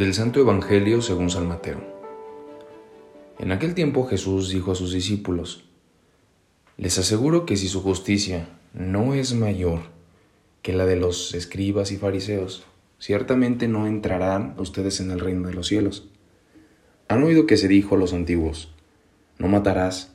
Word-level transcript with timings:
Del 0.00 0.14
Santo 0.14 0.40
Evangelio 0.40 1.02
según 1.02 1.28
San 1.28 1.46
Mateo. 1.46 1.78
En 3.38 3.52
aquel 3.52 3.74
tiempo 3.74 4.06
Jesús 4.06 4.48
dijo 4.48 4.72
a 4.72 4.74
sus 4.74 4.94
discípulos, 4.94 5.64
Les 6.78 6.96
aseguro 6.96 7.44
que 7.44 7.58
si 7.58 7.68
su 7.68 7.82
justicia 7.82 8.48
no 8.72 9.12
es 9.12 9.34
mayor 9.34 9.80
que 10.62 10.72
la 10.72 10.86
de 10.86 10.96
los 10.96 11.34
escribas 11.34 11.92
y 11.92 11.98
fariseos, 11.98 12.64
ciertamente 12.98 13.68
no 13.68 13.86
entrarán 13.86 14.54
ustedes 14.56 15.00
en 15.00 15.10
el 15.10 15.20
reino 15.20 15.48
de 15.48 15.54
los 15.54 15.66
cielos. 15.66 16.08
Han 17.08 17.22
oído 17.22 17.46
que 17.46 17.58
se 17.58 17.68
dijo 17.68 17.96
a 17.96 17.98
los 17.98 18.14
antiguos, 18.14 18.72
no 19.40 19.48
matarás, 19.48 20.12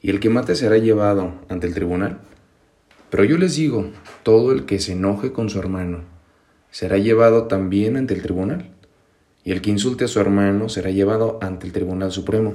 y 0.00 0.08
el 0.08 0.20
que 0.20 0.30
mate 0.30 0.54
será 0.54 0.78
llevado 0.78 1.34
ante 1.50 1.66
el 1.66 1.74
tribunal. 1.74 2.20
Pero 3.10 3.24
yo 3.24 3.36
les 3.36 3.56
digo, 3.56 3.90
todo 4.22 4.52
el 4.52 4.64
que 4.64 4.78
se 4.78 4.92
enoje 4.92 5.32
con 5.32 5.50
su 5.50 5.58
hermano 5.58 6.04
será 6.70 6.96
llevado 6.96 7.44
también 7.44 7.98
ante 7.98 8.14
el 8.14 8.22
tribunal 8.22 8.70
y 9.44 9.52
el 9.52 9.60
que 9.62 9.70
insulte 9.70 10.04
a 10.04 10.08
su 10.08 10.20
hermano 10.20 10.68
será 10.68 10.90
llevado 10.90 11.38
ante 11.40 11.66
el 11.66 11.72
Tribunal 11.72 12.12
Supremo, 12.12 12.54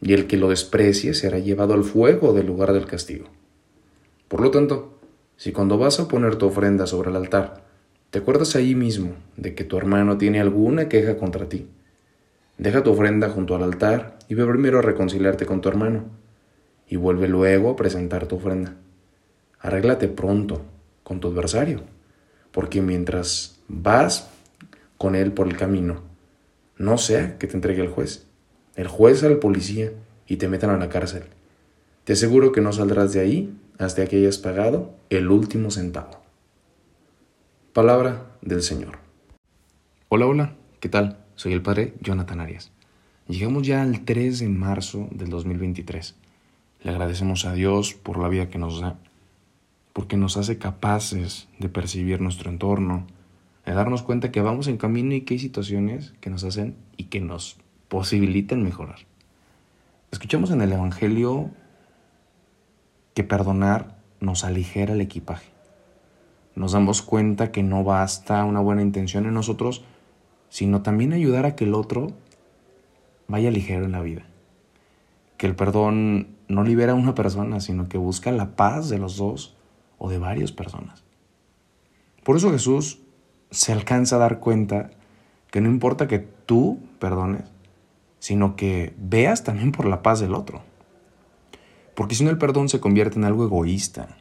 y 0.00 0.14
el 0.14 0.26
que 0.26 0.36
lo 0.36 0.48
desprecie 0.48 1.14
será 1.14 1.38
llevado 1.38 1.74
al 1.74 1.84
fuego 1.84 2.32
del 2.32 2.46
lugar 2.46 2.72
del 2.72 2.86
castigo. 2.86 3.26
Por 4.28 4.40
lo 4.40 4.50
tanto, 4.50 4.98
si 5.36 5.52
cuando 5.52 5.78
vas 5.78 6.00
a 6.00 6.08
poner 6.08 6.36
tu 6.36 6.46
ofrenda 6.46 6.86
sobre 6.86 7.10
el 7.10 7.16
altar, 7.16 7.64
te 8.10 8.18
acuerdas 8.18 8.56
ahí 8.56 8.74
mismo 8.74 9.14
de 9.36 9.54
que 9.54 9.64
tu 9.64 9.76
hermano 9.76 10.18
tiene 10.18 10.40
alguna 10.40 10.88
queja 10.88 11.16
contra 11.16 11.48
ti, 11.48 11.66
deja 12.58 12.82
tu 12.82 12.90
ofrenda 12.92 13.28
junto 13.28 13.54
al 13.54 13.62
altar 13.62 14.18
y 14.28 14.34
ve 14.34 14.46
primero 14.46 14.78
a 14.78 14.82
reconciliarte 14.82 15.46
con 15.46 15.60
tu 15.60 15.68
hermano, 15.68 16.04
y 16.86 16.96
vuelve 16.96 17.26
luego 17.26 17.70
a 17.70 17.76
presentar 17.76 18.26
tu 18.26 18.36
ofrenda. 18.36 18.74
Arréglate 19.60 20.08
pronto 20.08 20.62
con 21.02 21.20
tu 21.20 21.28
adversario, 21.28 21.82
porque 22.50 22.82
mientras 22.82 23.60
vas 23.68 24.28
con 24.98 25.14
él 25.14 25.32
por 25.32 25.48
el 25.48 25.56
camino. 25.56 26.02
No 26.76 26.98
sea 26.98 27.38
que 27.38 27.46
te 27.46 27.54
entregue 27.54 27.82
el 27.82 27.88
juez, 27.88 28.26
el 28.76 28.88
juez 28.88 29.24
al 29.24 29.38
policía 29.38 29.90
y 30.26 30.36
te 30.36 30.48
metan 30.48 30.70
a 30.70 30.76
la 30.76 30.88
cárcel. 30.88 31.24
Te 32.04 32.12
aseguro 32.12 32.52
que 32.52 32.60
no 32.60 32.72
saldrás 32.72 33.12
de 33.12 33.20
ahí 33.20 33.58
hasta 33.78 34.06
que 34.06 34.16
hayas 34.16 34.38
pagado 34.38 34.94
el 35.10 35.30
último 35.30 35.70
centavo. 35.70 36.20
Palabra 37.72 38.26
del 38.42 38.62
Señor. 38.62 38.98
Hola, 40.08 40.26
hola, 40.26 40.56
¿qué 40.78 40.88
tal? 40.88 41.21
Soy 41.34 41.52
el 41.54 41.62
padre 41.62 41.94
Jonathan 42.00 42.40
Arias. 42.40 42.70
Llegamos 43.26 43.66
ya 43.66 43.82
al 43.82 44.04
3 44.04 44.40
de 44.40 44.48
marzo 44.48 45.08
del 45.10 45.30
2023. 45.30 46.14
Le 46.82 46.90
agradecemos 46.90 47.46
a 47.46 47.54
Dios 47.54 47.94
por 47.94 48.18
la 48.18 48.28
vida 48.28 48.48
que 48.50 48.58
nos 48.58 48.80
da, 48.80 48.98
porque 49.92 50.16
nos 50.16 50.36
hace 50.36 50.58
capaces 50.58 51.48
de 51.58 51.68
percibir 51.68 52.20
nuestro 52.20 52.50
entorno, 52.50 53.06
de 53.64 53.72
darnos 53.72 54.02
cuenta 54.02 54.30
que 54.30 54.42
vamos 54.42 54.68
en 54.68 54.76
camino 54.76 55.14
y 55.14 55.22
que 55.22 55.34
hay 55.34 55.40
situaciones 55.40 56.12
que 56.20 56.28
nos 56.30 56.44
hacen 56.44 56.76
y 56.96 57.04
que 57.04 57.20
nos 57.20 57.56
posibilitan 57.88 58.62
mejorar. 58.62 58.98
Escuchamos 60.10 60.50
en 60.50 60.60
el 60.60 60.72
Evangelio 60.72 61.50
que 63.14 63.24
perdonar 63.24 63.96
nos 64.20 64.44
aligera 64.44 64.92
el 64.92 65.00
equipaje. 65.00 65.50
Nos 66.54 66.72
damos 66.72 67.00
cuenta 67.00 67.52
que 67.52 67.62
no 67.62 67.84
basta 67.84 68.44
una 68.44 68.60
buena 68.60 68.82
intención 68.82 69.24
en 69.24 69.34
nosotros, 69.34 69.82
sino 70.52 70.82
también 70.82 71.14
ayudar 71.14 71.46
a 71.46 71.56
que 71.56 71.64
el 71.64 71.72
otro 71.72 72.08
vaya 73.26 73.50
ligero 73.50 73.86
en 73.86 73.92
la 73.92 74.02
vida. 74.02 74.26
Que 75.38 75.46
el 75.46 75.56
perdón 75.56 76.36
no 76.46 76.62
libera 76.62 76.92
a 76.92 76.94
una 76.94 77.14
persona, 77.14 77.58
sino 77.60 77.88
que 77.88 77.96
busca 77.96 78.30
la 78.32 78.54
paz 78.54 78.90
de 78.90 78.98
los 78.98 79.16
dos 79.16 79.56
o 79.96 80.10
de 80.10 80.18
varias 80.18 80.52
personas. 80.52 81.04
Por 82.22 82.36
eso 82.36 82.50
Jesús 82.50 83.00
se 83.50 83.72
alcanza 83.72 84.16
a 84.16 84.18
dar 84.18 84.40
cuenta 84.40 84.90
que 85.50 85.62
no 85.62 85.70
importa 85.70 86.06
que 86.06 86.18
tú 86.18 86.80
perdones, 86.98 87.44
sino 88.18 88.54
que 88.54 88.92
veas 88.98 89.44
también 89.44 89.72
por 89.72 89.86
la 89.86 90.02
paz 90.02 90.20
del 90.20 90.34
otro. 90.34 90.60
Porque 91.94 92.14
si 92.14 92.24
no 92.24 92.30
el 92.30 92.36
perdón 92.36 92.68
se 92.68 92.78
convierte 92.78 93.18
en 93.18 93.24
algo 93.24 93.46
egoísta, 93.46 94.18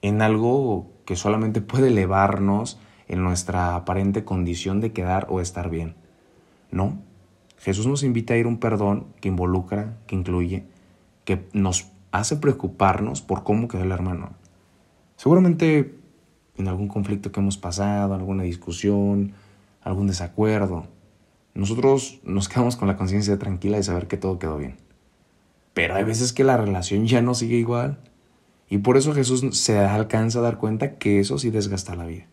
en 0.00 0.22
algo 0.22 0.86
que 1.04 1.14
solamente 1.14 1.60
puede 1.60 1.88
elevarnos 1.88 2.78
en 3.08 3.24
nuestra 3.24 3.74
aparente 3.74 4.24
condición 4.24 4.80
de 4.80 4.92
quedar 4.92 5.26
o 5.30 5.40
estar 5.40 5.70
bien. 5.70 5.94
No, 6.70 6.98
Jesús 7.58 7.86
nos 7.86 8.02
invita 8.02 8.34
a 8.34 8.36
ir 8.36 8.46
un 8.46 8.58
perdón 8.58 9.06
que 9.20 9.28
involucra, 9.28 9.96
que 10.06 10.14
incluye, 10.14 10.64
que 11.24 11.48
nos 11.52 11.88
hace 12.12 12.36
preocuparnos 12.36 13.22
por 13.22 13.42
cómo 13.42 13.68
quedó 13.68 13.82
el 13.82 13.92
hermano. 13.92 14.30
Seguramente 15.16 15.98
en 16.56 16.68
algún 16.68 16.88
conflicto 16.88 17.32
que 17.32 17.40
hemos 17.40 17.56
pasado, 17.56 18.14
alguna 18.14 18.42
discusión, 18.42 19.32
algún 19.82 20.08
desacuerdo. 20.08 20.86
Nosotros 21.54 22.20
nos 22.24 22.48
quedamos 22.48 22.76
con 22.76 22.88
la 22.88 22.96
conciencia 22.96 23.38
tranquila 23.38 23.76
de 23.76 23.82
saber 23.82 24.06
que 24.06 24.16
todo 24.16 24.38
quedó 24.38 24.58
bien. 24.58 24.76
Pero 25.72 25.94
hay 25.94 26.04
veces 26.04 26.32
que 26.32 26.44
la 26.44 26.56
relación 26.56 27.06
ya 27.06 27.22
no 27.22 27.34
sigue 27.34 27.56
igual. 27.56 27.98
Y 28.68 28.78
por 28.78 28.96
eso 28.96 29.14
Jesús 29.14 29.44
se 29.56 29.78
alcanza 29.78 30.40
a 30.40 30.42
dar 30.42 30.58
cuenta 30.58 30.96
que 30.96 31.20
eso 31.20 31.38
sí 31.38 31.50
desgasta 31.50 31.94
la 31.94 32.04
vida. 32.04 32.26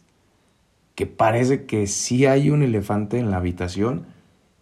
Que 0.96 1.06
parece 1.06 1.66
que 1.66 1.88
sí 1.88 2.26
hay 2.26 2.50
un 2.50 2.64
elefante 2.64 3.20
en 3.20 3.30
la 3.30 3.38
habitación 3.38 4.08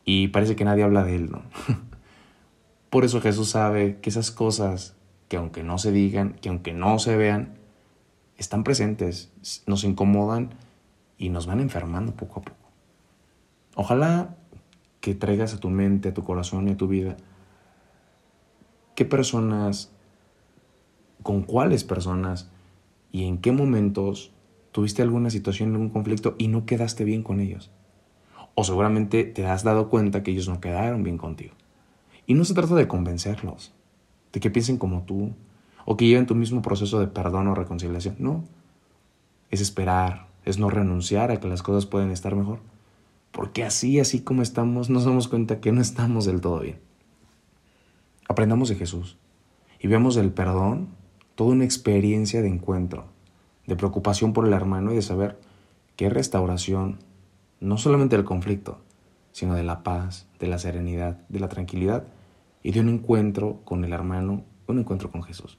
y 0.04 0.30
parece 0.30 0.56
que 0.56 0.66
nadie 0.66 0.84
habla 0.84 1.04
de 1.04 1.16
él, 1.16 1.32
¿no? 1.32 1.44
por 2.90 3.06
eso 3.06 3.22
Jesús 3.22 3.50
sabe 3.50 4.00
que 4.02 4.10
esas 4.10 4.32
cosas 4.32 4.96
que 5.30 5.38
aunque 5.38 5.64
no 5.64 5.78
se 5.78 5.92
digan, 5.92 6.34
que 6.42 6.50
aunque 6.50 6.74
no 6.74 7.00
se 7.00 7.16
vean, 7.16 7.56
están 8.38 8.64
presentes, 8.64 9.32
nos 9.68 9.84
incomodan 9.84 10.56
y 11.18 11.30
nos 11.30 11.46
van 11.46 11.60
enfermando 11.60 12.14
poco 12.14 12.40
a 12.40 12.44
poco. 12.44 12.70
Ojalá 13.76 14.36
que 15.02 15.16
traigas 15.16 15.54
a 15.54 15.60
tu 15.60 15.70
mente, 15.70 16.10
a 16.10 16.14
tu 16.14 16.24
corazón 16.24 16.68
y 16.68 16.72
a 16.72 16.78
tu 16.78 16.88
vida 16.88 17.16
qué 18.96 19.06
personas, 19.06 19.92
con 21.22 21.44
cuáles 21.44 21.84
personas 21.84 22.50
y 23.12 23.26
en 23.26 23.40
qué 23.40 23.52
momentos 23.52 24.32
tuviste 24.74 25.02
alguna 25.02 25.30
situación, 25.30 25.72
algún 25.72 25.90
conflicto 25.90 26.36
y 26.38 26.50
no 26.50 26.66
quedaste 26.66 27.06
bien 27.06 27.24
con 27.24 27.40
ellos. 27.40 27.72
O 28.56 28.66
seguramente 28.66 29.24
te 29.24 29.46
has 29.46 29.64
dado 29.64 29.90
cuenta 29.90 30.24
que 30.24 30.32
ellos 30.32 30.50
no 30.50 30.60
quedaron 30.60 31.04
bien 31.04 31.18
contigo. 31.18 31.54
Y 32.28 32.34
no 32.34 32.44
se 32.44 32.54
trata 32.54 32.76
de 32.76 32.88
convencerlos, 32.90 33.74
de 34.34 34.40
que 34.42 34.50
piensen 34.50 34.78
como 34.78 35.04
tú, 35.04 35.32
o 35.86 35.96
que 35.96 36.08
lleven 36.08 36.26
tu 36.26 36.36
mismo 36.36 36.62
proceso 36.62 37.00
de 37.00 37.08
perdón 37.08 37.48
o 37.48 37.56
reconciliación. 37.56 38.16
No, 38.20 38.44
es 39.52 39.62
esperar, 39.62 40.28
es 40.44 40.58
no 40.58 40.70
renunciar 40.70 41.32
a 41.32 41.40
que 41.40 41.48
las 41.48 41.64
cosas 41.64 41.86
pueden 41.86 42.12
estar 42.12 42.36
mejor. 42.36 42.60
Porque 43.32 43.64
así, 43.64 44.00
así 44.00 44.22
como 44.22 44.42
estamos, 44.42 44.90
nos 44.90 45.06
damos 45.06 45.28
cuenta 45.28 45.60
que 45.60 45.72
no 45.72 45.82
estamos 45.82 46.26
del 46.26 46.42
todo 46.42 46.60
bien. 46.60 46.80
Aprendamos 48.28 48.70
de 48.70 48.76
Jesús 48.76 49.18
y 49.80 49.88
veamos 49.88 50.18
el 50.18 50.32
perdón 50.32 50.90
toda 51.36 51.52
una 51.52 51.66
experiencia 51.66 52.42
de 52.42 52.48
encuentro, 52.48 53.06
de 53.66 53.76
preocupación 53.76 54.34
por 54.34 54.46
el 54.46 54.54
hermano 54.54 54.92
y 54.92 54.96
de 54.96 55.02
saber 55.02 55.40
que 55.96 56.10
restauración, 56.10 57.00
no 57.60 57.78
solamente 57.78 58.16
del 58.16 58.26
conflicto, 58.26 58.82
sino 59.32 59.56
de 59.56 59.64
la 59.64 59.84
paz, 59.84 60.28
de 60.40 60.48
la 60.48 60.60
serenidad, 60.60 61.18
de 61.30 61.40
la 61.40 61.50
tranquilidad 61.50 62.06
y 62.62 62.72
de 62.72 62.80
un 62.80 62.90
encuentro 62.90 63.62
con 63.64 63.84
el 63.84 63.94
hermano, 63.94 64.44
un 64.68 64.80
encuentro 64.80 65.12
con 65.12 65.24
Jesús. 65.24 65.58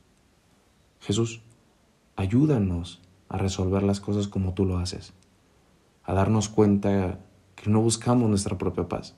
Jesús, 1.00 1.42
ayúdanos 2.16 3.02
a 3.28 3.36
resolver 3.36 3.82
las 3.82 4.00
cosas 4.00 4.28
como 4.28 4.54
tú 4.54 4.64
lo 4.64 4.78
haces, 4.78 5.12
a 6.04 6.14
darnos 6.14 6.48
cuenta 6.48 7.18
que 7.56 7.70
no 7.70 7.80
buscamos 7.80 8.28
nuestra 8.28 8.58
propia 8.58 8.88
paz, 8.88 9.16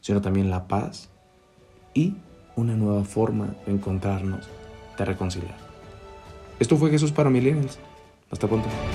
sino 0.00 0.20
también 0.20 0.50
la 0.50 0.68
paz 0.68 1.10
y 1.94 2.14
una 2.56 2.76
nueva 2.76 3.04
forma 3.04 3.54
de 3.66 3.72
encontrarnos, 3.72 4.48
de 4.98 5.04
reconciliar. 5.04 5.56
Esto 6.60 6.76
fue 6.76 6.90
Jesús 6.90 7.10
para 7.10 7.30
Millennials. 7.30 7.78
Hasta 8.34 8.48
pronto. 8.48 8.93